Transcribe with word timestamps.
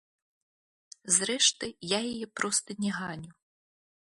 Зрэшты, 1.17 1.65
я 1.91 1.99
яе 2.13 2.27
проста 2.41 2.69
не 2.87 2.91
ганю. 2.99 3.31